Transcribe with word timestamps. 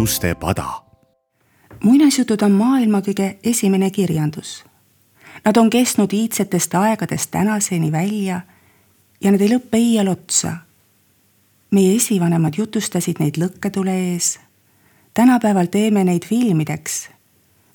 jutuste 0.00 0.34
pada. 0.34 0.82
muinasjutud 1.84 2.42
on 2.42 2.52
maailma 2.52 3.02
kõige 3.04 3.36
esimene 3.44 3.90
kirjandus. 3.90 4.64
Nad 5.44 5.56
on 5.56 5.70
kestnud 5.70 6.12
iidsetest 6.12 6.74
aegadest 6.74 7.30
tänaseni 7.30 7.92
välja 7.92 8.40
ja 9.20 9.32
nad 9.32 9.40
ei 9.40 9.48
lõppe 9.48 9.76
iial 9.76 10.08
otsa. 10.08 10.56
meie 11.70 11.96
esivanemad 11.96 12.54
jutustasid 12.56 13.20
neid 13.20 13.36
lõkketule 13.36 13.92
ees. 14.14 14.40
tänapäeval 15.14 15.66
teeme 15.66 16.04
neid 16.04 16.24
filmideks, 16.26 17.10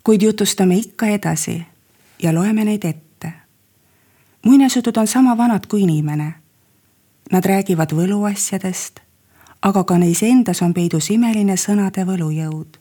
kuid 0.04 0.22
jutustame 0.22 0.76
ikka 0.76 1.06
edasi 1.06 1.66
ja 2.24 2.34
loeme 2.34 2.66
neid 2.66 2.86
ette. 2.86 3.34
muinasjutud 4.46 4.98
on 4.98 5.08
sama 5.08 5.38
vanad 5.38 5.68
kui 5.68 5.82
inimene. 5.82 6.34
Nad 7.32 7.46
räägivad 7.46 7.94
võluasjadest, 7.94 9.05
aga 9.66 9.84
ka 9.84 9.98
neis 9.98 10.22
endas 10.24 10.62
on 10.62 10.74
peidus 10.74 11.10
imeline 11.10 11.56
sõnade 11.58 12.04
võlujõud. 12.06 12.78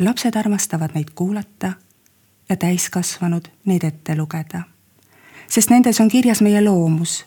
lapsed 0.00 0.36
armastavad 0.36 0.92
neid 0.94 1.10
kuulata 1.14 1.72
ja 2.48 2.56
täiskasvanud 2.56 3.48
neid 3.64 3.84
ette 3.84 4.16
lugeda, 4.16 4.62
sest 5.48 5.70
nendes 5.70 6.00
on 6.00 6.08
kirjas 6.08 6.42
meie 6.42 6.60
loomus, 6.64 7.24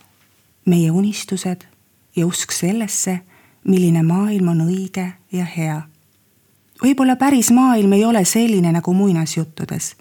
meie 0.65 0.91
unistused 0.91 1.65
ja 2.15 2.25
usk 2.25 2.51
sellesse, 2.51 3.19
milline 3.63 4.03
maailm 4.03 4.47
on 4.47 4.61
õige 4.67 5.13
ja 5.31 5.45
hea. 5.45 5.81
võib-olla 6.83 7.15
päris 7.15 7.51
maailm 7.51 7.93
ei 7.93 8.05
ole 8.05 8.25
selline 8.25 8.71
nagu 8.71 8.93
muinasjuttudes, 8.93 9.95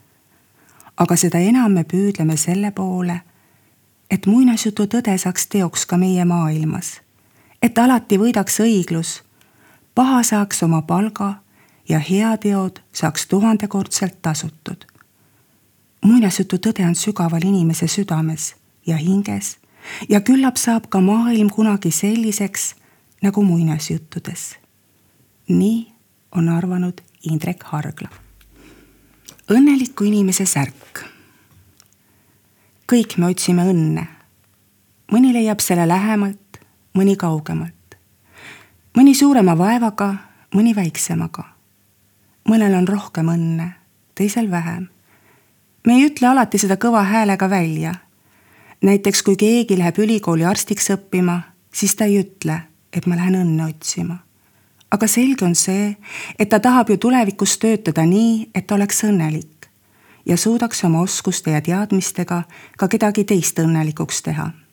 aga 0.96 1.16
seda 1.16 1.38
enam 1.38 1.72
me 1.72 1.84
püüdleme 1.84 2.36
selle 2.36 2.70
poole, 2.70 3.20
et 4.10 4.26
muinasjutu 4.26 4.86
tõde 4.86 5.16
saaks 5.18 5.46
teoks 5.46 5.86
ka 5.86 5.96
meie 5.96 6.24
maailmas 6.24 7.03
et 7.64 7.78
alati 7.78 8.18
võidaks 8.20 8.60
õiglus, 8.60 9.22
paha 9.94 10.22
saaks 10.22 10.62
oma 10.66 10.82
palga 10.84 11.30
ja 11.88 11.98
heateod 11.98 12.82
saaks 12.92 13.26
tuhandekordselt 13.26 14.20
tasutud. 14.22 14.84
muinasjutu 16.04 16.58
tõde 16.58 16.84
on 16.84 16.94
sügaval 16.94 17.44
inimese 17.44 17.88
südames 17.88 18.54
ja 18.86 18.96
hinges 18.96 19.56
ja 20.08 20.20
küllap 20.20 20.56
saab 20.56 20.88
ka 20.88 21.00
maailm 21.00 21.50
kunagi 21.50 21.90
selliseks 21.90 22.74
nagu 23.22 23.42
muinasjuttudes. 23.42 24.56
nii 25.48 25.92
on 26.32 26.48
arvanud 26.48 27.00
Indrek 27.22 27.62
Hargla. 27.62 28.08
õnneliku 29.50 30.04
inimese 30.04 30.46
särk. 30.46 31.04
kõik 32.92 33.16
me 33.16 33.26
otsime 33.26 33.62
õnne. 33.62 34.06
mõni 35.12 35.32
leiab 35.32 35.60
selle 35.60 35.88
lähemalt, 35.88 36.43
mõni 36.98 37.16
kaugemalt. 37.16 37.96
mõni 38.96 39.14
suurema 39.14 39.58
vaevaga, 39.58 40.14
mõni 40.54 40.74
väiksemaga. 40.76 41.44
mõnel 42.48 42.74
on 42.74 42.88
rohkem 42.88 43.26
õnne, 43.28 43.70
teisel 44.14 44.50
vähem. 44.50 44.88
me 45.86 45.92
ei 45.94 46.06
ütle 46.06 46.26
alati 46.26 46.58
seda 46.58 46.76
kõva 46.76 47.02
häälega 47.02 47.50
välja. 47.50 47.94
näiteks 48.82 49.22
kui 49.22 49.36
keegi 49.36 49.78
läheb 49.78 49.98
ülikooli 49.98 50.44
arstiks 50.44 50.90
õppima, 50.90 51.40
siis 51.72 51.94
ta 51.94 52.04
ei 52.04 52.20
ütle, 52.20 52.60
et 52.92 53.06
ma 53.06 53.16
lähen 53.16 53.34
õnne 53.34 53.68
otsima. 53.68 54.18
aga 54.90 55.06
selge 55.06 55.44
on 55.44 55.54
see, 55.54 55.96
et 56.38 56.48
ta 56.48 56.60
tahab 56.60 56.90
ju 56.90 56.96
tulevikus 56.96 57.58
töötada 57.58 58.06
nii, 58.06 58.50
et 58.54 58.70
oleks 58.70 59.04
õnnelik 59.04 59.68
ja 60.26 60.36
suudaks 60.36 60.84
oma 60.84 61.00
oskuste 61.00 61.50
ja 61.50 61.60
teadmistega 61.60 62.42
ka 62.78 62.88
kedagi 62.88 63.24
teist 63.24 63.58
õnnelikuks 63.58 64.22
teha 64.22 64.63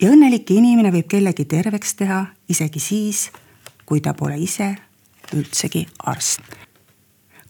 ja 0.00 0.10
õnnelik 0.10 0.48
inimene 0.54 0.92
võib 0.94 1.08
kellegi 1.10 1.44
terveks 1.44 1.94
teha 1.98 2.24
isegi 2.48 2.80
siis, 2.80 3.28
kui 3.86 4.00
ta 4.00 4.14
pole 4.16 4.38
ise 4.40 4.72
üldsegi 5.36 5.86
arst. 6.04 6.42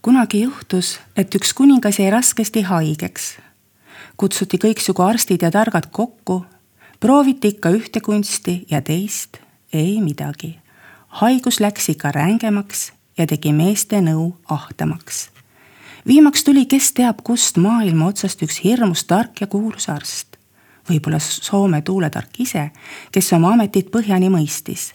kunagi 0.03 0.43
juhtus, 0.43 0.99
et 1.17 1.35
üks 1.35 1.53
kuningas 1.55 1.99
jäi 1.99 2.11
raskesti 2.11 2.63
haigeks. 2.63 3.39
kutsuti 4.17 4.59
kõiksugu 4.59 5.03
arstid 5.03 5.43
ja 5.43 5.51
targad 5.51 5.91
kokku, 5.91 6.45
prooviti 7.01 7.49
ikka 7.49 7.71
ühte 7.71 8.01
kunsti 8.01 8.67
ja 8.71 8.83
teist, 8.83 9.39
ei 9.73 10.01
midagi. 10.01 10.59
haigus 11.09 11.61
läks 11.61 11.89
ikka 11.89 12.13
rängemaks 12.13 12.93
ja 13.19 13.27
tegi 13.27 13.53
meeste 13.53 14.01
nõu 14.01 14.37
ahtamaks. 14.49 15.31
viimaks 16.07 16.45
tuli, 16.45 16.67
kes 16.67 16.93
teab 16.93 17.23
kust 17.23 17.57
maailma 17.57 18.07
otsast 18.07 18.43
üks 18.43 18.65
hirmus 18.65 19.05
tark 19.05 19.41
ja 19.41 19.47
kuulus 19.47 19.89
arst 19.89 20.40
võib-olla 20.89 21.19
Soome 21.21 21.83
tuuletark 21.83 22.41
ise, 22.41 22.71
kes 23.13 23.33
oma 23.33 23.55
ametit 23.55 23.91
põhjani 23.91 24.31
mõistis. 24.31 24.93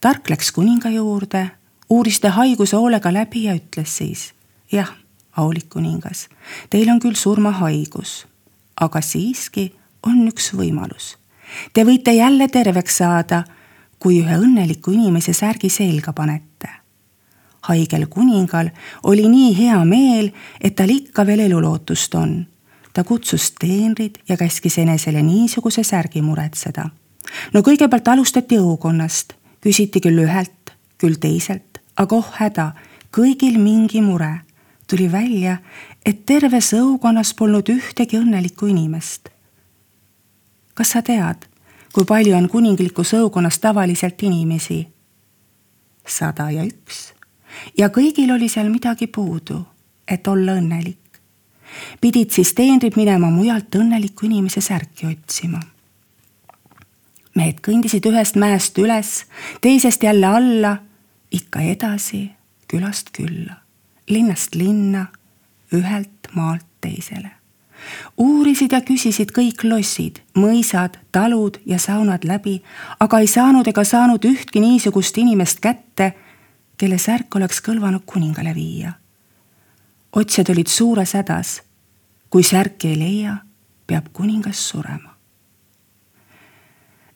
tark 0.00 0.30
läks 0.30 0.52
kuninga 0.52 0.90
juurde, 0.90 1.50
uuris 1.90 2.20
ta 2.20 2.30
haiguse 2.30 2.76
hoolega 2.76 3.12
läbi 3.12 3.44
ja 3.44 3.54
ütles 3.54 3.96
siis, 3.96 4.32
jah, 4.72 4.90
aulik 5.36 5.68
kuningas, 5.70 6.28
teil 6.70 6.90
on 6.90 7.00
küll 7.00 7.14
surmahaigus, 7.14 8.26
aga 8.80 9.00
siiski 9.00 9.72
on 10.06 10.28
üks 10.28 10.52
võimalus. 10.54 11.16
Te 11.72 11.84
võite 11.84 12.12
jälle 12.12 12.48
terveks 12.48 12.96
saada, 12.96 13.44
kui 13.98 14.20
ühe 14.22 14.36
õnneliku 14.38 14.92
inimese 14.92 15.32
särgi 15.32 15.70
selga 15.70 16.12
panete. 16.12 16.68
haigel 17.68 18.06
kuningal 18.06 18.70
oli 19.02 19.28
nii 19.28 19.56
hea 19.56 19.84
meel, 19.84 20.30
et 20.60 20.76
tal 20.76 20.90
ikka 20.90 21.26
veel 21.26 21.40
elulootust 21.40 22.14
on 22.14 22.46
ta 22.92 23.04
kutsus 23.04 23.52
teenrid 23.60 24.18
ja 24.28 24.36
käskis 24.36 24.78
enesele 24.78 25.22
niisuguse 25.22 25.82
särgi 25.82 26.22
muretseda. 26.22 26.90
no 27.54 27.60
kõigepealt 27.60 28.08
alustati 28.08 28.58
õukonnast, 28.58 29.34
küsiti 29.60 30.00
küll 30.00 30.24
ühelt, 30.24 30.72
küll 30.98 31.18
teiselt, 31.20 31.80
aga 31.96 32.16
oh 32.16 32.30
häda, 32.40 32.72
kõigil 33.12 33.58
mingi 33.58 34.00
mure. 34.00 34.40
tuli 34.86 35.12
välja, 35.12 35.58
et 36.06 36.26
terves 36.26 36.72
õukonnas 36.72 37.34
polnud 37.34 37.68
ühtegi 37.68 38.18
õnnelikku 38.18 38.66
inimest. 38.66 39.28
kas 40.74 40.90
sa 40.90 41.02
tead, 41.02 41.48
kui 41.92 42.04
palju 42.04 42.36
on 42.36 42.48
kuninglikus 42.48 43.14
õukonnas 43.14 43.58
tavaliselt 43.58 44.22
inimesi? 44.22 44.88
sada 46.06 46.50
ja 46.50 46.64
üks 46.64 47.12
ja 47.78 47.88
kõigil 47.88 48.30
oli 48.32 48.48
seal 48.48 48.70
midagi 48.70 49.06
puudu, 49.06 49.66
et 50.08 50.26
olla 50.28 50.52
õnnelik 50.52 51.07
pidid 52.00 52.30
siis 52.30 52.52
teenrid 52.54 52.96
minema 52.96 53.30
mujalt 53.30 53.74
õnneliku 53.74 54.26
inimese 54.26 54.60
särki 54.60 55.06
otsima. 55.06 55.60
mehed 57.38 57.60
kõndisid 57.62 58.06
ühest 58.10 58.34
mäest 58.34 58.78
üles, 58.82 59.26
teisest 59.62 60.02
jälle 60.02 60.26
alla, 60.26 60.76
ikka 61.30 61.60
edasi, 61.60 62.30
külast 62.66 63.12
külla, 63.14 63.60
linnast 64.10 64.54
linna, 64.54 65.06
ühelt 65.72 66.32
maalt 66.34 66.66
teisele. 66.80 67.30
uurisid 68.18 68.72
ja 68.72 68.80
küsisid 68.80 69.30
kõik 69.30 69.62
lossid, 69.64 70.18
mõisad, 70.34 70.98
talud 71.12 71.60
ja 71.66 71.78
saunad 71.78 72.24
läbi, 72.24 72.62
aga 73.00 73.18
ei 73.18 73.26
saanud 73.26 73.66
ega 73.66 73.84
saanud 73.84 74.24
ühtki 74.24 74.60
niisugust 74.60 75.18
inimest 75.18 75.60
kätte, 75.60 76.12
kelle 76.76 76.98
särk 76.98 77.36
oleks 77.36 77.62
kõlvanud 77.62 78.02
kuningale 78.06 78.54
viia 78.54 78.92
otsijad 80.12 80.50
olid 80.50 80.66
suures 80.66 81.12
hädas 81.14 81.58
kui 82.30 82.42
särki 82.42 82.88
ei 82.88 82.98
leia, 82.98 83.36
peab 83.86 84.12
kuningas 84.12 84.68
surema. 84.68 85.16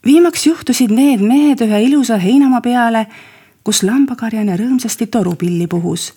viimaks 0.06 0.46
juhtusid 0.46 0.90
need 0.90 1.20
mehed 1.20 1.60
ühe 1.62 1.82
ilusa 1.86 2.18
heinamaa 2.18 2.60
peale, 2.60 3.06
kus 3.64 3.82
lambakarjane 3.82 4.56
rõõmsasti 4.56 5.06
torupilli 5.06 5.66
puhus. 5.66 6.12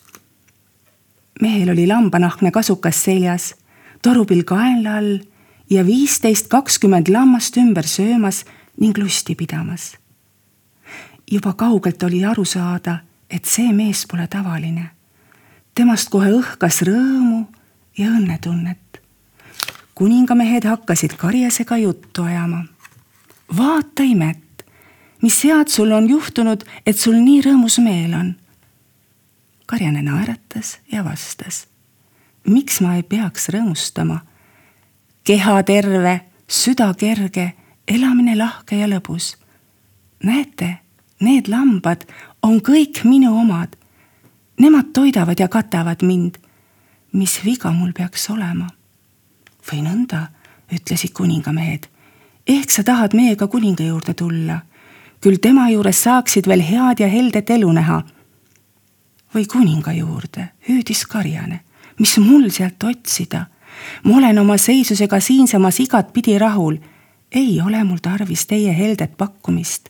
mehel 1.41 1.69
oli 1.69 1.88
lambanahkne 1.88 2.51
kasukas 2.51 3.03
seljas, 3.03 3.55
torupill 4.01 4.44
kaenla 4.44 4.97
all 4.97 5.19
ja 5.69 5.85
viisteist, 5.85 6.47
kakskümmend 6.47 7.09
lammast 7.09 7.58
ümber 7.58 7.87
söömas 7.87 8.46
ning 8.79 8.97
lusti 8.97 9.35
pidamas. 9.35 9.97
juba 11.31 11.53
kaugelt 11.53 12.03
oli 12.03 12.25
aru 12.25 12.46
saada, 12.46 12.99
et 13.29 13.46
see 13.46 13.73
mees 13.73 14.05
pole 14.08 14.28
tavaline. 14.28 14.90
temast 15.75 16.09
kohe 16.09 16.31
õhkas 16.31 16.81
rõõmu 16.81 17.46
ja 17.97 18.08
õnnetunnet 18.08 18.78
kuningamehed 19.95 20.63
hakkasid 20.63 21.13
karjasega 21.17 21.77
juttu 21.77 22.23
ajama. 22.23 22.65
vaata 23.57 24.03
imet, 24.03 24.65
mis 25.21 25.43
head 25.43 25.67
sul 25.67 25.91
on 25.91 26.09
juhtunud, 26.09 26.63
et 26.85 26.97
sul 26.97 27.15
nii 27.15 27.41
rõõmus 27.41 27.79
meel 27.83 28.13
on. 28.13 28.35
karjane 29.65 30.01
naeratas 30.01 30.79
ja 30.91 31.03
vastas. 31.03 31.67
miks 32.47 32.81
ma 32.81 32.95
ei 32.95 33.03
peaks 33.03 33.49
rõõmustama? 33.49 34.19
keha 35.23 35.63
terve, 35.63 36.21
süda 36.47 36.93
kerge, 36.93 37.53
elamine 37.87 38.35
lahke 38.37 38.75
ja 38.75 38.87
lõbus. 38.87 39.37
näete, 40.23 40.77
need 41.19 41.47
lambad 41.47 42.05
on 42.43 42.59
kõik 42.61 43.03
minu 43.03 43.37
omad. 43.39 43.75
Nemad 44.59 44.93
toidavad 44.93 45.39
ja 45.39 45.47
katavad 45.47 46.03
mind. 46.03 46.37
mis 47.13 47.39
viga 47.45 47.71
mul 47.71 47.93
peaks 47.93 48.29
olema? 48.29 48.74
Või 49.72 49.82
nõnda, 49.85 50.28
ütlesid 50.73 51.14
kuningamehed. 51.14 51.88
ehk 52.47 52.70
sa 52.70 52.84
tahad 52.84 53.14
meiega 53.14 53.47
kuninga 53.47 53.84
juurde 53.84 54.14
tulla. 54.14 54.59
küll 55.22 55.38
tema 55.41 55.70
juures 55.70 56.03
saaksid 56.03 56.47
veel 56.47 56.62
head 56.62 57.00
ja 57.00 57.08
heldet 57.08 57.50
elu 57.50 57.72
näha, 57.72 58.03
või 59.35 59.46
kuninga 59.46 59.91
juurde, 59.94 60.52
hüüdis 60.70 61.06
karjane. 61.06 61.59
mis 62.00 62.17
mul 62.17 62.50
sealt 62.50 62.84
otsida? 62.84 63.46
ma 64.03 64.17
olen 64.17 64.40
oma 64.40 64.58
seisusega 64.58 65.20
siinsamas 65.20 65.79
igatpidi 65.79 66.38
rahul. 66.40 66.78
ei 67.32 67.62
ole 67.62 67.84
mul 67.84 67.97
tarvis 67.97 68.46
teie 68.46 68.78
heldet 68.78 69.17
pakkumist. 69.17 69.90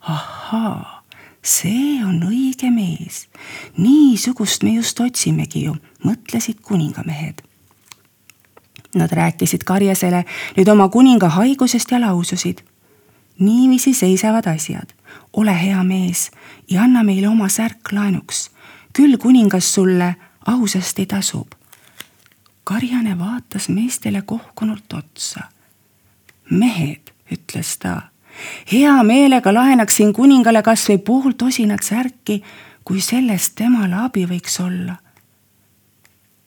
ahhaa, 0.00 1.04
see 1.42 2.04
on 2.04 2.22
õige 2.22 2.70
mees. 2.70 3.28
niisugust 3.76 4.62
me 4.62 4.70
just 4.70 5.00
otsimegi 5.00 5.64
ju, 5.64 5.76
mõtlesid 6.04 6.60
kuningamehed 6.62 7.42
Nad 8.94 9.12
rääkisid 9.12 9.64
Karjasele 9.64 10.24
nüüd 10.56 10.68
oma 10.68 10.88
kuninga 10.88 11.28
haigusest 11.28 11.90
ja 11.90 12.00
laususid. 12.00 12.58
niiviisi 13.38 13.94
seisavad 13.94 14.46
asjad. 14.46 14.88
ole 15.32 15.62
hea 15.62 15.84
mees 15.84 16.30
ja 16.70 16.82
anna 16.82 17.02
meile 17.02 17.28
oma 17.28 17.48
särk 17.48 17.92
laenuks. 17.92 18.50
küll 18.92 19.16
kuningas 19.16 19.74
sulle 19.74 20.16
ausasti 20.46 21.06
tasub. 21.06 21.48
karjane 22.64 23.18
vaatas 23.18 23.68
meestele 23.68 24.22
kohkunult 24.22 24.92
otsa. 24.92 25.40
mehed, 26.50 27.12
ütles 27.32 27.78
ta, 27.78 28.02
hea 28.72 29.02
meelega 29.02 29.54
laenaksin 29.54 30.12
kuningale 30.12 30.62
kas 30.62 30.88
või 30.88 30.98
pool 30.98 31.32
tosinat 31.32 31.82
särki, 31.82 32.42
kui 32.84 33.00
sellest 33.00 33.54
temale 33.54 33.96
abi 34.04 34.26
võiks 34.26 34.60
olla. 34.60 34.96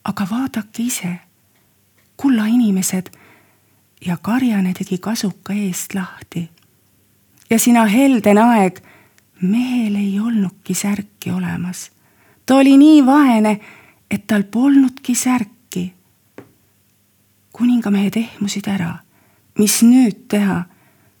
aga 0.04 0.26
vaadake 0.30 0.82
ise 0.82 1.25
kulla 2.26 2.46
inimesed 2.46 3.06
ja 4.06 4.16
karjane 4.16 4.72
tegi 4.74 4.98
kasuka 4.98 5.52
eest 5.54 5.94
lahti. 5.94 6.50
ja 7.50 7.58
sina 7.58 7.84
helden 7.86 8.38
aeg, 8.38 8.80
mehel 9.42 9.94
ei 9.94 10.18
olnudki 10.20 10.74
särki 10.74 11.30
olemas. 11.30 11.90
ta 12.46 12.56
oli 12.56 12.76
nii 12.76 13.06
vaene, 13.06 13.60
et 14.10 14.26
tal 14.26 14.42
polnudki 14.42 15.14
särki. 15.14 15.94
kuningamehed 17.52 18.16
ehmusid 18.16 18.66
ära. 18.66 18.94
mis 19.58 19.82
nüüd 19.82 20.26
teha? 20.28 20.64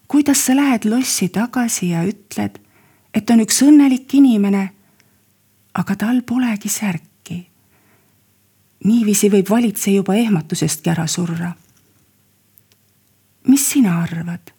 kuidas 0.08 0.46
sa 0.46 0.56
lähed 0.56 0.90
lossi 0.90 1.28
tagasi 1.28 1.90
ja 1.90 2.02
ütled, 2.02 2.58
et 3.14 3.30
on 3.30 3.46
üks 3.46 3.62
õnnelik 3.62 4.10
inimene, 4.14 4.70
aga 5.74 5.96
tal 5.96 6.22
polegi 6.22 6.68
särki? 6.68 7.15
Niiviisi 8.84 9.30
võib 9.30 9.50
valitseja 9.50 9.96
juba 9.96 10.14
ehmatusestki 10.14 10.90
ära 10.90 11.06
surra. 11.06 11.52
mis 13.48 13.70
sina 13.70 14.02
arvad, 14.02 14.52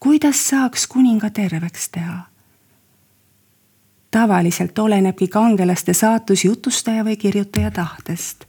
kuidas 0.00 0.48
saaks 0.48 0.86
kuninga 0.86 1.30
terveks 1.30 1.88
teha? 1.88 2.22
tavaliselt 4.10 4.78
olenebki 4.78 5.28
kangelaste 5.28 5.92
saatus 5.92 6.44
jutustaja 6.44 7.04
või 7.04 7.16
kirjutaja 7.16 7.70
tahtest. 7.70 8.44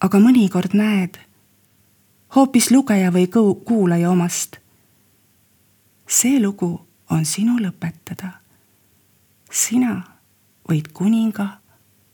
aga 0.00 0.18
mõnikord 0.18 0.74
näed 0.74 1.18
hoopis 2.36 2.70
lugeja 2.70 3.12
või 3.12 3.28
kuulaja 3.64 4.10
omast. 4.10 4.56
see 6.08 6.40
lugu 6.42 6.86
on 7.10 7.24
sinu 7.24 7.58
lõpetada. 7.58 8.30
sina 9.50 10.02
võid 10.68 10.92
kuninga 10.92 11.48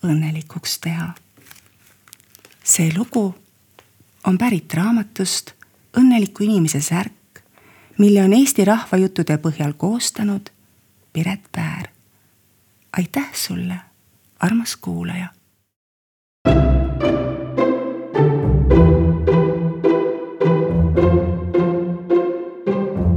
õnnelikuks 0.02 0.81
teha 0.81 1.14
see 2.66 2.90
lugu 2.96 3.34
on 4.26 4.38
pärit 4.38 4.74
raamatust 4.74 5.52
Õnneliku 5.96 6.44
inimese 6.44 6.80
särk, 6.80 7.40
mille 7.98 8.20
on 8.24 8.34
Eesti 8.36 8.64
rahvajuttude 8.64 9.38
põhjal 9.40 9.72
koostanud 9.78 10.50
Piret 11.12 11.40
Päär. 11.52 11.88
aitäh 12.96 13.30
sulle, 13.32 13.76
armas 14.40 14.76
kuulaja. 14.76 15.28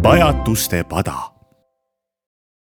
pajatuste 0.02 0.84
pada 0.84 1.39